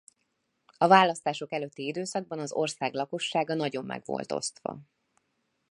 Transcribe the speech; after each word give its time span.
A 0.77 0.87
választások 0.87 1.51
előtti 1.51 1.85
időszakban 1.85 2.39
az 2.39 2.51
ország 2.51 2.93
lakossága 2.93 3.53
nagyon 3.53 3.85
meg 3.85 4.01
volt 4.05 4.31
osztva. 4.31 4.79